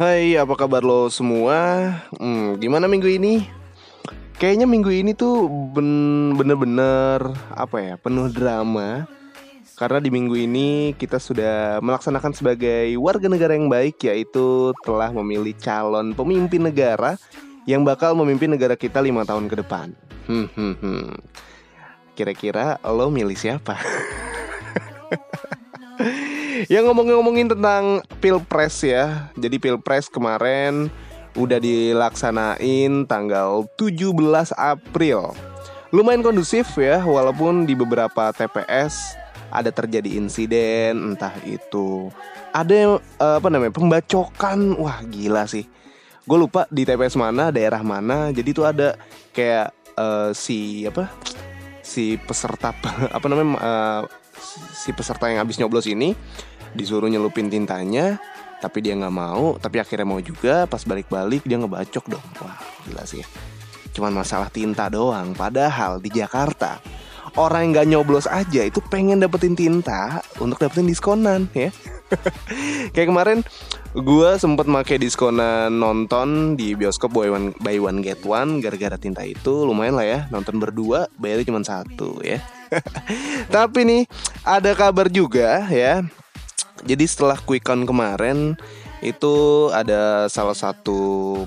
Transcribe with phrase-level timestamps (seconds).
[0.00, 1.92] Hai, apa kabar lo semua?
[2.16, 3.44] Hmm, gimana minggu ini?
[4.40, 5.44] Kayaknya minggu ini tuh
[5.76, 7.20] ben- bener-bener
[7.52, 9.04] apa ya penuh drama
[9.76, 15.52] karena di minggu ini kita sudah melaksanakan sebagai warga negara yang baik yaitu telah memilih
[15.60, 17.20] calon pemimpin negara
[17.68, 19.92] yang bakal memimpin negara kita lima tahun ke depan.
[20.24, 21.12] Hmm, hmm, hmm.
[22.16, 23.76] Kira-kira lo milih siapa?
[26.66, 29.30] yang ngomong-ngomongin tentang pilpres ya.
[29.38, 30.92] Jadi pilpres kemarin
[31.38, 35.32] udah dilaksanain tanggal 17 April.
[35.90, 39.18] Lumayan kondusif ya, walaupun di beberapa TPS
[39.50, 42.10] ada terjadi insiden, entah itu
[42.54, 45.66] ada eh, apa namanya pembacokan, wah gila sih.
[46.26, 48.30] Gue lupa di TPS mana, daerah mana.
[48.30, 48.94] Jadi tuh ada
[49.34, 51.10] kayak eh, si apa
[51.82, 52.70] si peserta
[53.16, 54.02] apa namanya eh,
[54.70, 56.14] si peserta yang habis nyoblos ini
[56.76, 58.18] disuruh nyelupin tintanya
[58.60, 62.26] tapi dia nggak mau tapi akhirnya mau juga pas balik-balik dia ngebacok dong.
[62.44, 63.24] Wah gila sih.
[63.96, 66.78] Cuman masalah tinta doang padahal di Jakarta
[67.38, 71.70] orang yang nggak nyoblos aja itu pengen dapetin tinta untuk dapetin diskonan ya.
[72.94, 73.38] Kayak kemarin
[73.94, 79.22] gue sempet make diskonan nonton di bioskop buy one, buy one get one gara-gara tinta
[79.22, 82.42] itu lumayan lah ya nonton berdua bayarnya cuma satu ya.
[83.54, 84.02] Tapi nih
[84.46, 86.06] ada kabar juga ya
[86.84, 88.56] jadi setelah quick count kemarin
[89.00, 91.00] itu ada salah satu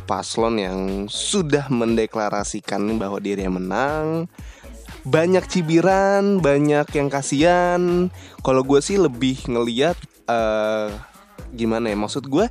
[0.09, 4.25] paslon yang sudah mendeklarasikan bahwa dirinya menang.
[5.03, 8.09] Banyak cibiran, banyak yang kasihan.
[8.41, 10.89] Kalau gue sih lebih ngeliat eh,
[11.53, 11.97] gimana ya?
[11.99, 12.49] Maksud gue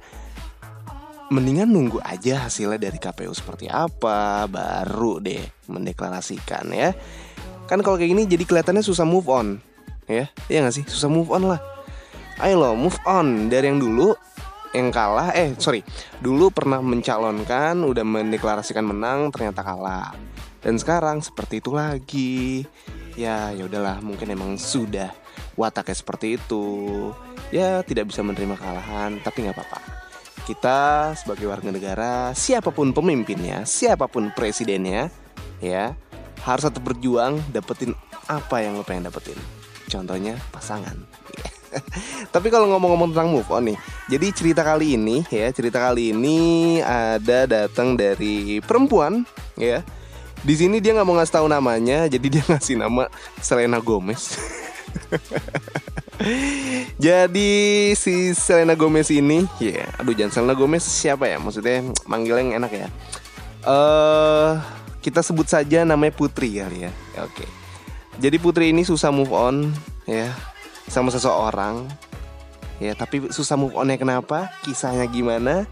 [1.32, 6.92] mendingan nunggu aja hasilnya dari KPU seperti apa, baru deh mendeklarasikan ya.
[7.66, 9.56] Kan kalau kayak gini jadi kelihatannya susah move on,
[10.04, 10.28] ya?
[10.52, 10.84] Iya gak sih?
[10.84, 11.71] Susah move on lah
[12.40, 13.52] ayo lo move on.
[13.52, 14.16] Dari yang dulu
[14.72, 15.84] yang kalah eh sorry.
[16.20, 20.16] Dulu pernah mencalonkan udah mendeklarasikan menang ternyata kalah.
[20.62, 22.64] Dan sekarang seperti itu lagi.
[23.12, 25.12] Ya ya udahlah mungkin emang sudah
[25.56, 26.64] wataknya seperti itu.
[27.52, 29.80] Ya tidak bisa menerima kekalahan tapi nggak apa-apa.
[30.42, 35.06] Kita sebagai warga negara siapa pun pemimpinnya siapa pun presidennya
[35.62, 35.94] ya
[36.42, 37.94] harus tetap berjuang dapetin
[38.26, 39.38] apa yang lo pengen dapetin.
[39.86, 40.96] Contohnya pasangan
[42.34, 43.78] tapi kalau ngomong-ngomong tentang move on nih,
[44.08, 46.38] jadi cerita kali ini ya cerita kali ini
[46.84, 49.24] ada datang dari perempuan
[49.56, 49.80] ya.
[50.42, 53.06] Di sini dia nggak mau ngasih tahu namanya, jadi dia ngasih nama
[53.38, 54.32] Selena Gomez.
[57.06, 57.50] jadi
[57.94, 61.38] si Selena Gomez ini, ya, yeah, aduh jangan Selena Gomez siapa ya?
[61.38, 62.88] Maksudnya manggil yang enak ya.
[63.62, 64.58] Eh, uh,
[64.98, 66.90] kita sebut saja namanya Putri kali ya.
[67.22, 67.46] Oke.
[68.18, 69.70] Jadi Putri ini susah move on
[70.10, 70.34] ya
[70.88, 71.86] sama seseorang.
[72.82, 74.50] Ya tapi susah move onnya kenapa?
[74.66, 75.68] Kisahnya gimana?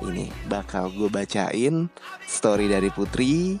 [0.00, 1.86] Ini bakal gue bacain
[2.24, 3.60] story dari Putri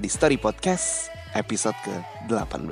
[0.00, 1.94] di Story Podcast episode ke
[2.26, 2.66] 18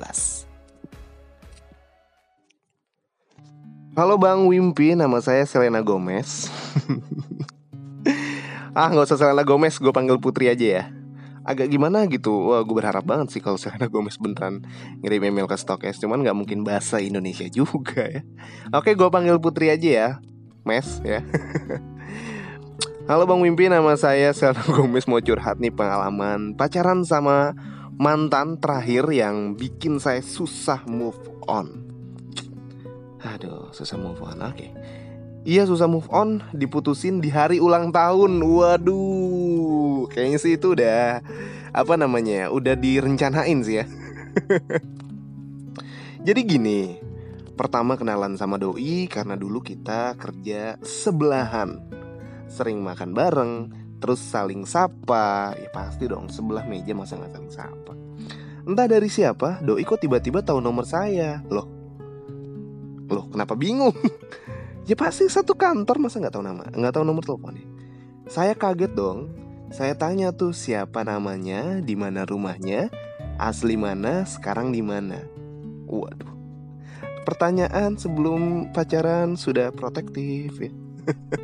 [3.92, 6.48] Halo Bang Wimpi, nama saya Selena Gomez.
[8.72, 11.01] Ah nggak usah Selena Gomez, gue panggil Putri aja ya
[11.42, 12.50] agak gimana gitu.
[12.50, 14.62] Wah gue berharap banget sih kalau Selena Gomez beneran
[15.03, 18.22] ngirim email ke Stokes Cuman gak mungkin bahasa Indonesia juga ya.
[18.75, 20.10] Oke gue panggil Putri aja ya.
[20.62, 21.20] Mes ya.
[23.10, 25.10] Halo Bang Mimpi nama saya Selena Gomez.
[25.10, 27.54] Mau curhat nih pengalaman pacaran sama
[27.98, 31.19] mantan terakhir yang bikin saya susah move
[31.50, 31.91] on.
[33.22, 34.42] Aduh susah move on.
[34.47, 34.70] Oke
[35.42, 38.38] Iya susah move on diputusin di hari ulang tahun.
[38.38, 41.19] Waduh Kayaknya sih itu udah
[41.75, 43.86] Apa namanya Udah direncanain sih ya.
[46.26, 46.94] Jadi gini
[47.58, 51.82] Pertama kenalan sama Doi Karena dulu kita kerja sebelahan.
[52.47, 53.53] Sering makan bareng
[53.98, 55.59] Terus saling sapa.
[55.59, 57.94] Ya pasti dong sebelah meja masa gak saling sapa.
[58.62, 61.42] Entah dari siapa Doi kok tiba-tiba tahu nomor saya.
[61.50, 61.66] Loh
[63.10, 63.94] Loh kenapa bingung
[64.82, 67.66] Ya pasti satu kantor masa nggak tahu nama, nggak tahu nomor teleponnya.
[68.27, 69.30] Saya kaget dong.
[69.72, 72.92] Saya tanya tuh siapa namanya, di mana rumahnya,
[73.41, 75.22] asli mana, sekarang di mana.
[75.89, 76.28] Waduh.
[77.22, 80.72] Pertanyaan sebelum pacaran sudah protektif ya.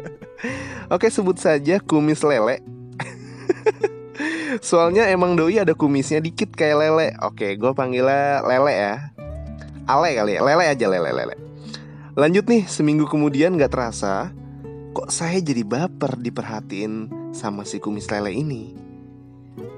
[0.95, 2.61] Oke sebut saja kumis lele.
[4.69, 7.09] Soalnya emang doi ada kumisnya dikit kayak lele.
[7.25, 8.95] Oke, gue panggilnya lele ya.
[9.89, 11.48] Ale kali ya, lele aja lele lele.
[12.19, 14.35] Lanjut nih, seminggu kemudian gak terasa
[14.91, 18.75] Kok saya jadi baper diperhatiin sama si kumis lele ini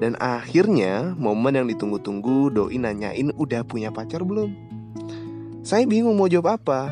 [0.01, 4.57] Dan akhirnya momen yang ditunggu-tunggu Doi nanyain udah punya pacar belum
[5.61, 6.89] Saya bingung mau jawab apa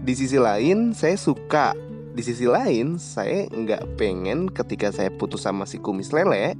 [0.00, 1.76] Di sisi lain saya suka
[2.16, 6.56] di sisi lain saya nggak pengen ketika saya putus sama si kumis lele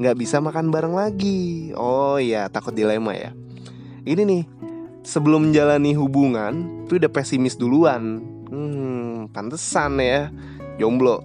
[0.00, 1.76] nggak bisa makan bareng lagi.
[1.76, 3.36] Oh iya takut dilema ya.
[4.08, 4.42] Ini nih
[5.04, 8.24] sebelum menjalani hubungan tuh udah pesimis duluan.
[8.48, 10.32] Hmm, pantesan ya
[10.80, 11.22] jomblo.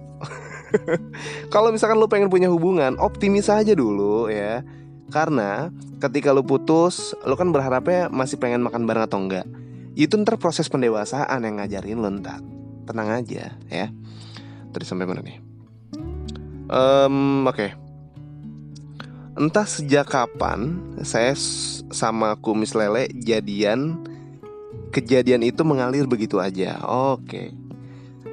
[1.54, 4.62] Kalau misalkan lo pengen punya hubungan, optimis aja dulu ya.
[5.10, 9.46] Karena ketika lo putus, lo kan berharapnya masih pengen makan bareng atau enggak.
[9.98, 12.38] Itu ntar proses pendewasaan yang ngajarin lo ntar.
[12.86, 13.86] Tenang aja ya.
[14.70, 15.42] Tadi sampai mana nih?
[16.70, 17.74] Um, Oke.
[17.74, 17.79] Okay.
[19.40, 21.32] Entah sejak kapan saya
[21.88, 23.96] sama kumis lele jadian.
[24.92, 26.76] Kejadian itu mengalir begitu aja.
[26.84, 27.56] Oke.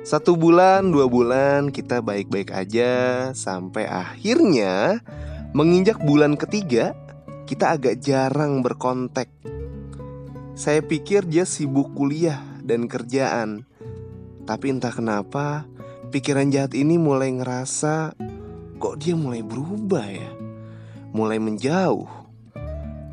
[0.03, 2.91] Satu bulan, dua bulan kita baik-baik aja.
[3.31, 4.99] Sampai akhirnya
[5.55, 6.91] menginjak bulan ketiga
[7.47, 9.31] Kita agak jarang berkontak.
[10.59, 13.63] Saya pikir dia sibuk kuliah dan kerjaan.
[14.43, 15.63] Tapi entah kenapa
[16.11, 18.11] Pikiran jahat ini mulai ngerasa
[18.75, 20.36] Kok dia mulai berubah ya
[21.15, 22.27] Mulai menjauh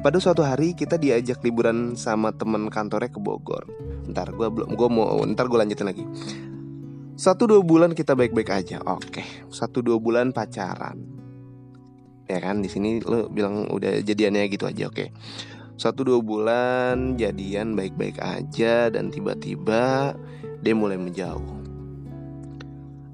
[0.05, 3.64] pada suatu hari kita diajak liburan sama temen kantornya ke Bogor.
[4.05, 6.05] Ntar gue belum, gue mau, ntar gue lanjutin lagi.
[7.17, 8.85] Satu dua bulan kita baik-baik aja.
[8.85, 11.00] Oke, satu dua bulan pacaran.
[12.29, 14.93] Ya kan di sini lo bilang udah jadiannya gitu aja.
[14.93, 15.08] Oke.
[15.81, 20.12] Satu dua bulan jadian baik-baik aja dan tiba-tiba
[20.61, 21.64] dia mulai menjauh.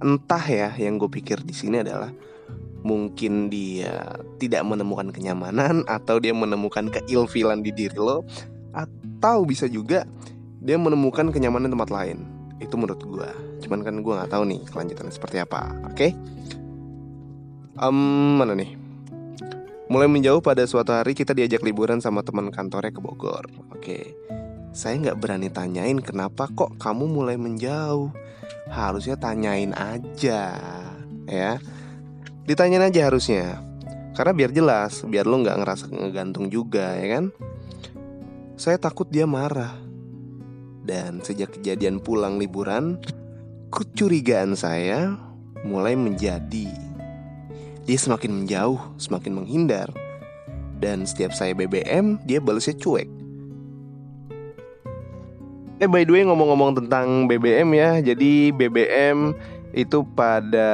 [0.02, 2.10] Entah ya yang gue pikir di sini adalah
[2.80, 8.24] mungkin dia tidak menemukan kenyamanan atau dia menemukan keilfilan di diri lo
[8.72, 10.08] atau bisa juga
[10.60, 12.18] dia menemukan kenyamanan di tempat lain.
[12.60, 13.30] Itu menurut gue
[13.60, 15.96] cuman kan gue nggak tahu nih kelanjutannya seperti apa oke?
[15.96, 16.10] Okay?
[17.80, 18.76] um, mana nih?
[19.90, 23.80] Mulai menjauh pada suatu hari kita diajak liburan sama teman kantornya ke Bogor oke?
[23.80, 24.04] Okay.
[24.70, 28.14] saya nggak berani tanyain kenapa kok kamu mulai menjauh.
[28.70, 30.54] Harusnya tanyain aja
[31.26, 31.58] ya
[32.44, 33.60] ditanyain aja harusnya.
[34.14, 37.24] Karena biar jelas biar lo nggak ngerasa ngegantung juga ya kan?
[38.60, 39.72] Saya takut dia marah.
[40.84, 43.00] Dan sejak kejadian pulang liburan,
[43.70, 45.14] kecurigaan saya
[45.64, 46.68] mulai menjadi.
[47.84, 49.88] Dia semakin menjauh, semakin menghindar.
[50.80, 53.08] Dan setiap saya BBM, dia balasnya cuek.
[55.80, 59.32] Eh by the way ngomong-ngomong tentang BBM ya, jadi BBM
[59.72, 60.68] itu pada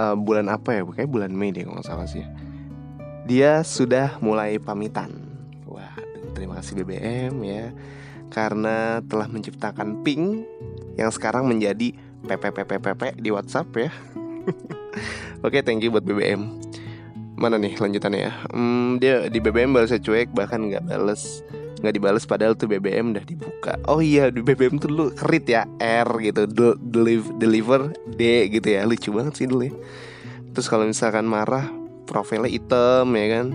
[0.00, 0.82] uh, bulan apa ya?
[0.88, 2.24] Kayak bulan Mei deh kalau salah sih.
[3.28, 5.12] Dia sudah mulai pamitan.
[5.68, 5.92] Wah,
[6.32, 7.68] terima kasih BBM ya
[8.30, 10.46] karena telah menciptakan ping
[10.94, 11.92] yang sekarang menjadi
[12.24, 13.90] PPPPPP di WhatsApp ya.
[15.44, 16.46] Oke, okay, thank you buat BBM.
[17.34, 18.32] Mana nih lanjutannya ya?
[18.54, 21.42] Hmm, dia di BBM balasnya cuek bahkan nggak bales
[21.80, 23.72] nggak dibales padahal tuh BBM udah dibuka.
[23.88, 27.80] Oh iya di BBM tuh lu kerit ya R gitu, De deliver, deliver
[28.12, 28.84] D gitu ya.
[28.84, 29.74] Lucu banget sih dulu ya.
[30.52, 31.66] Terus kalau misalkan marah
[32.04, 33.46] profilnya hitam ya kan?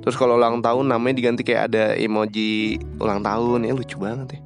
[0.00, 4.40] Terus kalau ulang tahun namanya diganti kayak ada emoji ulang tahun ya lucu banget ya.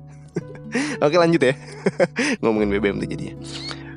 [1.06, 1.54] Oke lanjut ya.
[2.42, 3.36] Ngomongin BBM tuh jadinya.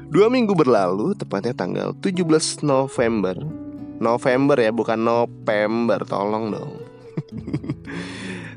[0.06, 3.66] Dua minggu berlalu Tepatnya tanggal 17 November.
[4.00, 6.72] November ya bukan November Tolong dong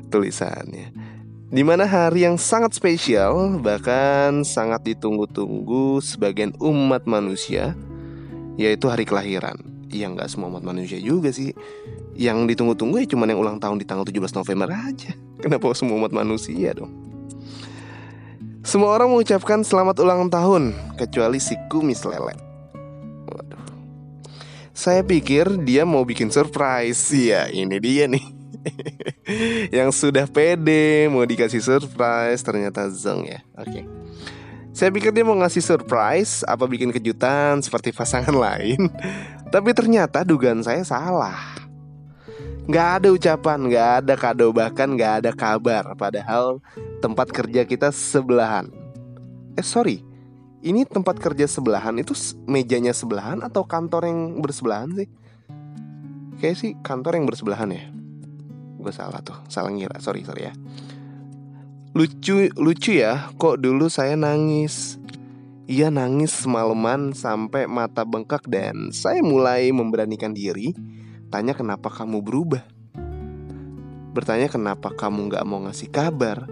[0.09, 0.91] Tulisannya
[1.49, 7.77] Di mana hari yang sangat spesial Bahkan sangat ditunggu-tunggu Sebagian umat manusia
[8.57, 9.57] Yaitu hari kelahiran
[9.89, 11.53] Ya nggak semua umat manusia juga sih
[12.19, 15.15] yang ditunggu-tunggu ya cuma yang ulang tahun di tanggal 17 November aja.
[15.43, 16.91] Kenapa semua umat manusia dong?
[18.59, 22.35] Semua orang mengucapkan selamat ulang tahun kecuali si kumis lele.
[23.31, 23.63] Waduh.
[24.75, 27.07] Saya pikir dia mau bikin surprise.
[27.15, 28.38] Ya, ini dia nih.
[29.77, 33.39] yang sudah pede mau dikasih surprise ternyata zong ya.
[33.57, 33.69] Oke.
[33.69, 33.83] Okay.
[34.69, 38.87] Saya pikir dia mau ngasih surprise apa bikin kejutan seperti pasangan lain.
[39.49, 41.57] Tapi ternyata dugaan saya salah.
[42.69, 46.61] Gak ada ucapan, gak ada kado, bahkan gak ada kabar Padahal
[47.01, 48.69] tempat kerja kita sebelahan
[49.57, 50.05] Eh sorry,
[50.61, 52.13] ini tempat kerja sebelahan itu
[52.45, 55.09] mejanya sebelahan atau kantor yang bersebelahan sih?
[56.37, 57.98] Kayak sih kantor yang bersebelahan ya
[58.79, 60.53] Gue salah tuh, salah ngira, sorry sorry ya.
[61.91, 64.95] Lucu, lucu ya, kok dulu saya nangis.
[65.69, 70.73] Ia nangis semalaman sampai mata bengkak dan saya mulai memberanikan diri
[71.29, 72.65] Tanya kenapa kamu berubah.
[74.17, 76.49] Bertanya kenapa kamu gak mau ngasih kabar.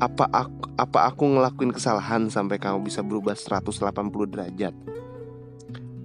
[0.00, 3.92] Apa aku, apa aku ngelakuin kesalahan sampai kamu bisa berubah 180
[4.32, 4.72] derajat?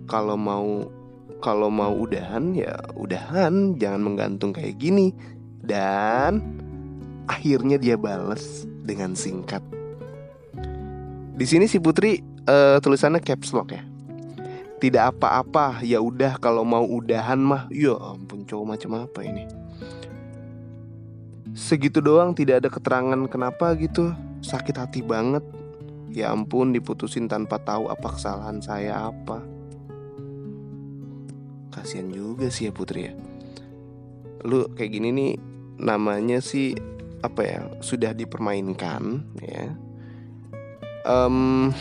[0.04, 0.92] Kalau mau
[1.38, 5.14] kalau mau udahan ya udahan Jangan menggantung kayak gini
[5.62, 6.42] Dan
[7.30, 9.62] akhirnya dia bales dengan singkat
[11.38, 13.84] Di sini si Putri uh, tulisannya caps lock ya.
[14.78, 17.66] Tidak apa-apa, ya udah kalau mau udahan mah.
[17.74, 19.44] Ya ampun cowok macam apa ini?
[21.58, 24.14] Segitu doang tidak ada keterangan kenapa gitu.
[24.46, 25.42] Sakit hati banget.
[26.14, 29.42] Ya ampun diputusin tanpa tahu apa kesalahan saya apa.
[31.78, 33.14] Kasihan juga sih ya Putri ya.
[34.42, 35.32] Lu kayak gini nih
[35.78, 36.74] namanya sih
[37.22, 39.78] apa ya sudah dipermainkan ya.
[41.08, 41.72] Um,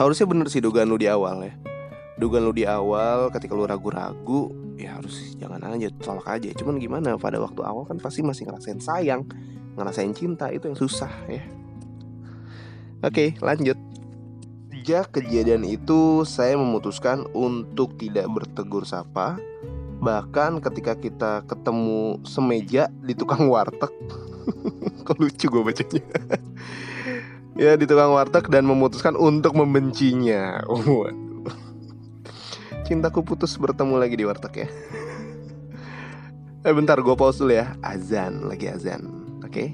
[0.00, 1.52] harusnya bener sih dugaan lu di awal ya
[2.16, 4.48] dugaan lu di awal ketika lu ragu-ragu
[4.80, 8.80] ya harus jangan aja tolak aja cuman gimana pada waktu awal kan pasti masih ngerasain
[8.80, 9.28] sayang
[9.76, 11.44] ngerasain cinta itu yang susah ya
[13.04, 13.76] oke lanjut
[14.90, 19.38] sejak kejadian itu saya memutuskan untuk tidak bertegur sapa
[20.02, 23.86] bahkan ketika kita ketemu semeja di tukang warteg
[25.06, 26.02] kok lucu gue bacanya
[27.62, 30.58] ya di tukang warteg dan memutuskan untuk membencinya.
[32.90, 34.68] Cintaku putus bertemu lagi di warteg ya.
[36.66, 37.78] eh bentar gue pause dulu ya.
[37.78, 39.06] Azan lagi azan.
[39.46, 39.54] Oke.
[39.54, 39.68] Okay?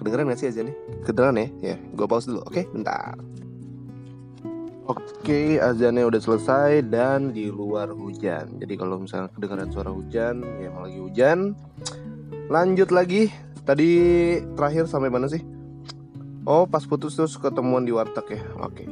[0.00, 0.72] Kedengeran gak sih azannya?
[1.04, 1.48] Kedengeran ya?
[1.60, 2.40] Ya, gue pause dulu.
[2.48, 2.66] Oke, okay?
[2.72, 3.20] bentar.
[4.92, 8.60] Oke, azannya udah selesai dan di luar hujan.
[8.60, 11.38] Jadi kalau misalnya kedengaran suara hujan, ya emang lagi hujan.
[12.52, 13.32] Lanjut lagi.
[13.62, 13.88] Tadi
[14.58, 15.40] terakhir sampai mana sih?
[16.42, 18.82] Oh pas putus terus ketemuan di warteg ya Oke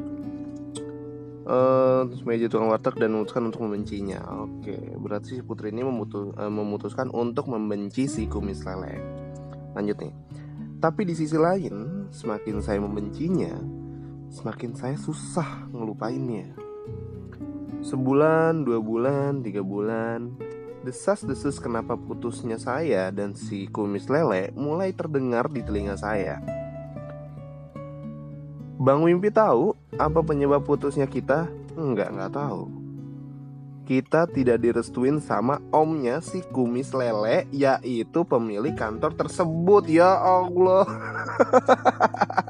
[1.51, 4.79] uh, Terus meja tukang warteg dan memutuskan untuk membencinya Oke.
[4.95, 9.03] Berarti si putri ini memutus, uh, memutuskan untuk membenci si kumis lele
[9.75, 10.15] Lanjut nih
[10.79, 13.59] Tapi di sisi lain Semakin saya membencinya
[14.31, 16.55] Semakin saya susah ngelupainnya
[17.83, 20.39] Sebulan, dua bulan, tiga bulan
[20.87, 26.39] Desas-desus kenapa putusnya saya dan si kumis lele mulai terdengar di telinga saya
[28.81, 31.45] Bang Wimpi tahu apa penyebab putusnya kita?
[31.77, 32.73] Enggak, enggak tahu.
[33.85, 40.89] Kita tidak direstuin sama omnya si kumis lele yaitu pemilik kantor tersebut ya Allah.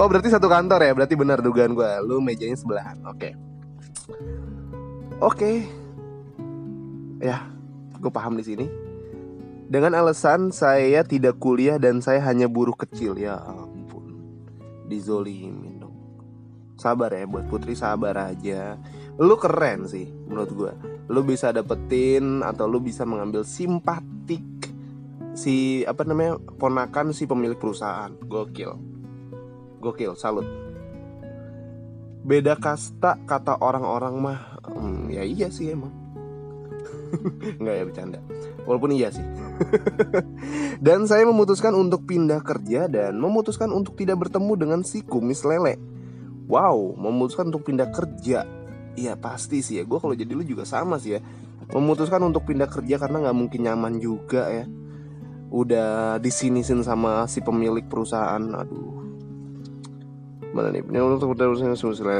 [0.00, 0.92] oh berarti satu kantor ya?
[0.96, 1.90] Berarti benar dugaan gue.
[2.06, 2.98] Lu mejanya sebelahan.
[3.06, 3.18] Oke.
[3.18, 3.32] Okay.
[5.20, 5.36] Oke.
[5.36, 5.56] Okay.
[7.20, 7.44] Ya,
[8.00, 8.66] gue paham di sini.
[9.70, 13.38] Dengan alasan saya tidak kuliah dan saya hanya buruh kecil ya
[14.90, 15.94] dizolimin dong
[16.74, 18.74] sabar ya buat putri sabar aja
[19.22, 20.72] lu keren sih menurut gue
[21.06, 24.42] lu bisa dapetin atau lu bisa mengambil simpatik
[25.38, 28.74] si apa namanya ponakan si pemilik perusahaan gokil
[29.80, 30.44] gokil salut.
[32.20, 34.40] Beda kasta kata orang-orang mah.
[34.68, 35.88] Hmm, ya iya sih emang.
[37.60, 38.18] Nggak ya bercanda.
[38.68, 39.24] Walaupun iya sih.
[40.84, 45.80] Dan saya memutuskan untuk pindah kerja Dan memutuskan untuk tidak bertemu dengan si kumis lele.
[46.44, 48.44] Wow, memutuskan untuk pindah kerja.
[49.00, 49.88] Iya pasti sih ya.
[49.88, 51.20] Gue kalau jadi lu juga sama sih ya.
[51.72, 54.68] Memutuskan untuk pindah kerja karena nggak mungkin nyaman juga ya.
[55.50, 58.42] Udah disinisin sama si pemilik perusahaan.
[58.44, 58.99] Aduh
[60.50, 60.82] Mana nih?
[60.82, 61.70] Ini untuk terusnya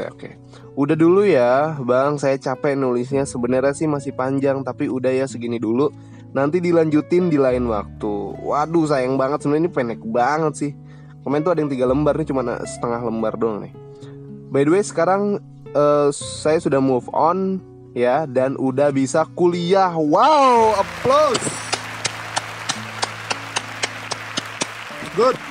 [0.07, 0.39] Oke.
[0.79, 2.15] Udah dulu ya, Bang.
[2.15, 3.27] Saya capek nulisnya.
[3.27, 5.91] Sebenarnya sih masih panjang, tapi udah ya segini dulu.
[6.31, 8.39] Nanti dilanjutin di lain waktu.
[8.39, 10.71] Waduh, sayang banget sebenarnya ini pendek banget sih.
[11.27, 13.73] Komen tuh ada yang tiga lembar nih, cuma setengah lembar doang nih.
[14.47, 15.43] By the way, sekarang
[15.75, 17.59] uh, saya sudah move on
[17.91, 19.91] ya dan udah bisa kuliah.
[19.91, 21.45] Wow, applause.
[25.19, 25.50] Good.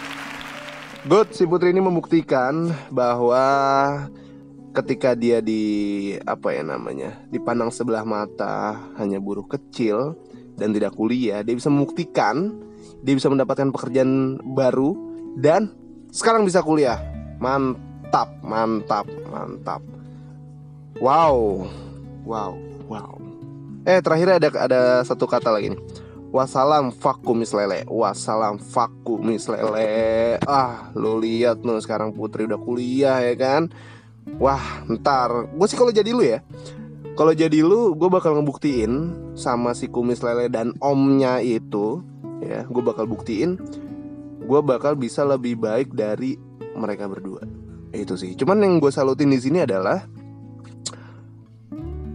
[1.01, 3.41] Good, si Putri ini membuktikan bahwa
[4.77, 10.13] ketika dia di apa ya namanya dipandang sebelah mata hanya buruh kecil
[10.61, 12.53] dan tidak kuliah, dia bisa membuktikan
[13.01, 14.93] dia bisa mendapatkan pekerjaan baru
[15.41, 15.73] dan
[16.13, 17.01] sekarang bisa kuliah.
[17.41, 19.81] Mantap, mantap, mantap.
[21.01, 21.65] Wow.
[22.29, 22.61] Wow,
[22.93, 23.17] wow.
[23.89, 25.81] Eh, terakhir ada ada satu kata lagi nih.
[26.31, 26.95] Wassalam
[27.35, 28.63] mis lele Wassalam
[29.27, 33.67] mis lele Ah lo lihat lo sekarang Putri udah kuliah ya kan
[34.39, 36.41] Wah ntar Gue sih kalau jadi lu ya
[37.21, 42.01] kalau jadi lu, gue bakal ngebuktiin sama si kumis lele dan omnya itu,
[42.41, 43.61] ya, gue bakal buktiin,
[44.41, 46.41] gue bakal bisa lebih baik dari
[46.73, 47.45] mereka berdua.
[47.93, 48.33] Itu sih.
[48.39, 50.01] Cuman yang gue salutin di sini adalah,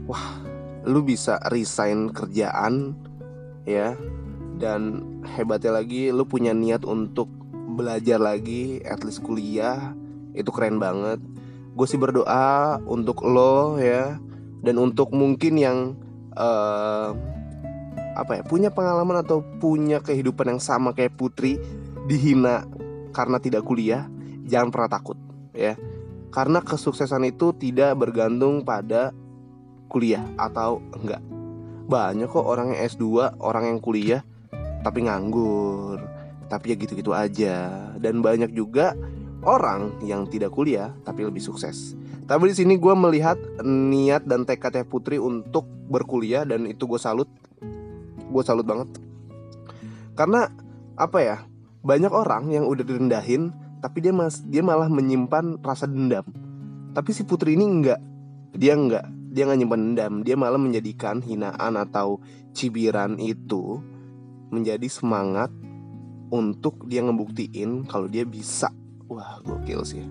[0.09, 0.41] wah,
[0.89, 2.97] lu bisa resign kerjaan,
[3.65, 3.97] ya,
[4.55, 5.03] dan
[5.35, 7.27] hebatnya lagi, lu punya niat untuk
[7.75, 9.91] belajar lagi, at least kuliah,
[10.31, 11.19] itu keren banget.
[11.75, 14.15] Gue sih berdoa untuk lo ya.
[14.63, 15.77] Dan untuk mungkin yang
[16.33, 17.13] uh,
[18.15, 21.59] apa ya punya pengalaman atau punya kehidupan yang sama kayak Putri
[22.07, 22.63] dihina
[23.11, 24.07] karena tidak kuliah
[24.47, 25.17] jangan pernah takut
[25.53, 25.77] ya.
[26.33, 29.13] Karena kesuksesan itu tidak bergantung pada
[29.87, 31.34] kuliah atau enggak
[31.85, 34.21] banyak kok orang yang S2 orang yang kuliah
[34.81, 36.01] tapi nganggur.
[36.45, 37.89] Tapi ya gitu-gitu aja.
[37.97, 38.93] Dan banyak juga
[39.45, 41.97] orang yang tidak kuliah tapi lebih sukses.
[42.25, 47.29] Tapi di sini gue melihat niat dan tekadnya Putri untuk berkuliah dan itu gue salut.
[48.29, 48.89] Gue salut banget.
[50.17, 50.49] Karena
[50.97, 51.37] apa ya
[51.85, 56.25] banyak orang yang udah direndahin tapi dia mas dia malah menyimpan rasa dendam.
[56.97, 58.01] Tapi si Putri ini enggak
[58.55, 62.23] dia enggak dia nggak nyimpan dendam dia malah menjadikan hinaan atau
[62.55, 63.83] cibiran itu
[64.47, 65.51] menjadi semangat
[66.31, 68.71] untuk dia ngebuktiin kalau dia bisa.
[69.11, 70.03] Wah gokil sih.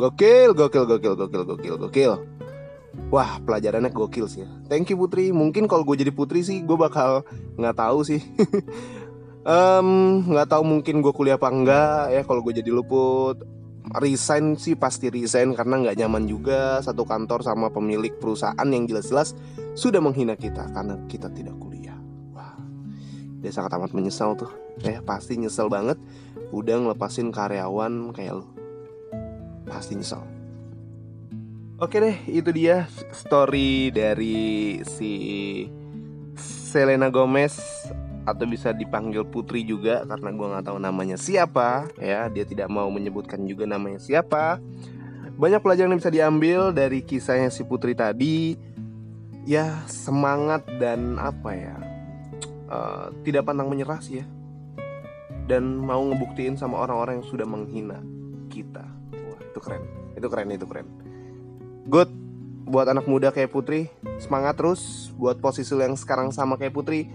[0.00, 2.12] Gokil gokil gokil gokil gokil gokil.
[3.12, 4.48] Wah pelajarannya gokil sih.
[4.66, 5.30] Thank you Putri.
[5.30, 7.22] Mungkin kalau gue jadi Putri sih gue bakal
[7.60, 8.24] nggak tahu sih.
[10.28, 13.40] Nggak um, tahu mungkin gue kuliah apa enggak ya kalau gue jadi luput
[13.96, 19.32] resign sih pasti resign karena nggak nyaman juga satu kantor sama pemilik perusahaan yang jelas-jelas
[19.72, 21.96] sudah menghina kita karena kita tidak kuliah.
[22.36, 22.56] Wah
[23.40, 24.52] dia sangat amat menyesal tuh.
[24.84, 25.96] Eh pasti nyesel banget.
[26.52, 28.46] Udah ngelepasin karyawan kayak lo
[29.68, 30.24] pasti nyesel.
[31.78, 35.12] Oke deh, itu dia story dari si
[36.34, 37.54] Selena Gomez
[38.28, 42.92] atau bisa dipanggil Putri juga karena gue nggak tahu namanya siapa ya dia tidak mau
[42.92, 44.60] menyebutkan juga namanya siapa
[45.40, 48.52] banyak pelajaran yang bisa diambil dari kisahnya si Putri tadi
[49.48, 51.76] ya semangat dan apa ya
[52.68, 54.26] uh, tidak pantang menyerah sih ya
[55.48, 58.04] dan mau ngebuktiin sama orang-orang yang sudah menghina
[58.52, 58.84] kita.
[59.16, 59.82] Wah, itu keren.
[60.12, 60.86] Itu keren, itu keren.
[61.88, 62.12] Good
[62.68, 63.88] buat anak muda kayak Putri,
[64.20, 67.08] semangat terus buat posisi yang sekarang sama kayak Putri.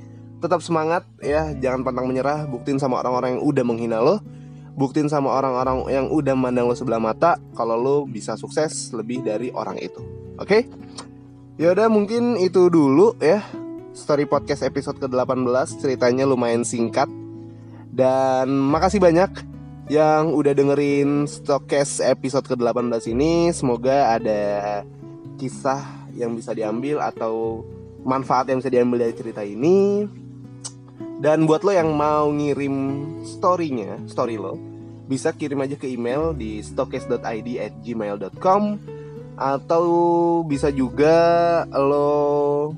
[0.43, 4.19] Tetap semangat ya, jangan pantang menyerah, buktiin sama orang-orang yang udah menghina lo.
[4.75, 9.55] Buktiin sama orang-orang yang udah mandang lo sebelah mata kalau lo bisa sukses lebih dari
[9.55, 10.03] orang itu.
[10.35, 10.43] Oke?
[10.43, 10.61] Okay?
[11.61, 13.45] Yaudah mungkin itu dulu ya
[13.93, 17.05] Story podcast episode ke-18 Ceritanya lumayan singkat
[17.93, 19.29] dan makasih banyak
[19.85, 24.41] yang udah dengerin Stokes episode ke-18 ini Semoga ada
[25.37, 27.61] kisah yang bisa diambil atau
[28.01, 30.09] manfaat yang bisa diambil dari cerita ini
[31.23, 32.75] Dan buat lo yang mau ngirim
[33.23, 34.59] storynya, story lo
[35.07, 38.63] Bisa kirim aja ke email di stokes.id at gmail.com
[39.39, 39.85] Atau
[40.43, 41.15] bisa juga
[41.71, 42.75] lo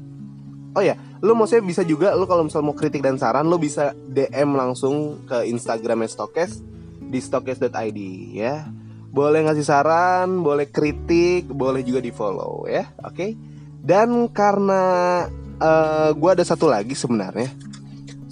[0.76, 0.94] Oh ya,
[1.26, 5.24] lo maksudnya bisa juga lo kalau misal mau kritik dan saran lo bisa DM langsung
[5.24, 6.60] ke Instagram Stokes
[7.00, 8.00] di stokes.id
[8.36, 8.68] ya.
[9.16, 12.92] Boleh ngasih saran, boleh kritik, boleh juga di follow ya.
[13.08, 13.16] Oke.
[13.16, 13.32] Okay?
[13.80, 14.84] Dan karena
[15.64, 17.75] uh, eh, gue ada satu lagi sebenarnya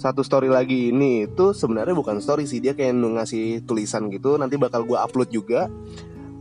[0.04, 2.60] satu story lagi ini itu sebenarnya bukan story sih.
[2.60, 4.36] Dia kayak ngasih tulisan gitu.
[4.36, 5.72] Nanti bakal gue upload juga.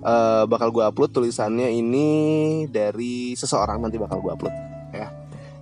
[0.04, 2.10] Uh, bakal gue upload tulisannya ini
[2.68, 3.80] dari seseorang.
[3.80, 4.56] Nanti bakal gue upload
[4.92, 5.08] Ya.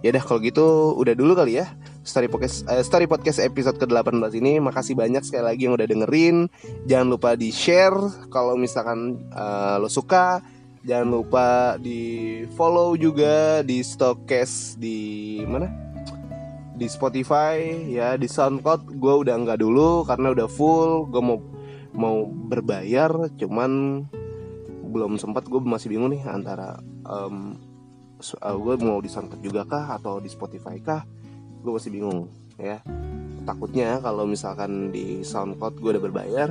[0.01, 1.69] Udah kalau gitu udah dulu kali ya
[2.01, 4.57] Story podcast uh, Story podcast episode ke-18 ini.
[4.57, 6.49] Makasih banyak sekali lagi yang udah dengerin.
[6.89, 7.93] Jangan lupa di-share
[8.33, 10.41] kalau misalkan uh, lo suka.
[10.81, 15.90] Jangan lupa di follow juga di Stokes di mana?
[16.81, 21.37] Di Spotify ya di SoundCloud gue udah nggak dulu karena udah full gue mau
[21.93, 24.01] mau berbayar cuman
[24.89, 27.53] belum sempat gue masih bingung nih antara um,
[28.21, 31.05] uh, gue mau di SoundCloud juga kah atau di Spotify kah
[31.61, 32.81] gue masih bingung ya.
[33.41, 36.49] Takutnya kalau misalkan di SoundCloud gue udah berbayar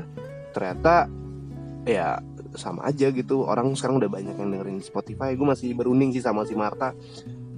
[0.55, 1.07] ternyata
[1.87, 2.19] ya
[2.55, 3.47] sama aja gitu.
[3.47, 6.95] Orang sekarang udah banyak yang dengerin Spotify gue masih berunding sih sama si Marta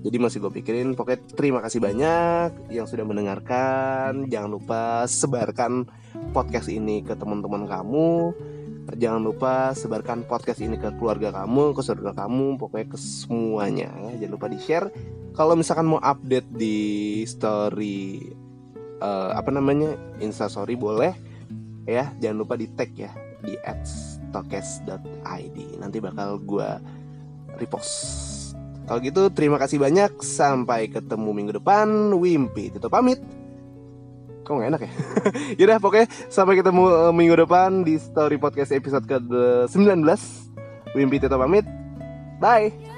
[0.03, 5.87] jadi masih gue pikirin pokoknya terima kasih banyak yang sudah mendengarkan jangan lupa sebarkan
[6.35, 8.35] podcast ini ke teman-teman kamu
[8.91, 14.27] Jangan lupa sebarkan podcast ini ke keluarga kamu, ke saudara kamu, pokoknya ke semuanya ya.
[14.27, 14.91] Jangan lupa di-share.
[15.39, 18.27] Kalau misalkan mau update di story
[18.99, 19.95] uh, apa namanya?
[20.19, 21.15] Insta story boleh
[21.87, 22.11] ya.
[22.19, 23.15] Jangan lupa di tag ya
[23.47, 23.55] di
[23.87, 25.57] @stokes.id.
[25.79, 26.83] Nanti bakal gua
[27.63, 28.42] repost.
[28.87, 30.21] Kalau gitu terima kasih banyak.
[30.21, 32.13] Sampai ketemu minggu depan.
[32.17, 33.23] Wimpi tutup pamit.
[34.43, 34.91] Kok gak enak ya?
[35.63, 40.03] Yaudah pokoknya sampai ketemu uh, minggu depan di Story Podcast episode ke-19
[40.99, 41.63] Wimpi Tito pamit
[42.43, 42.92] Bye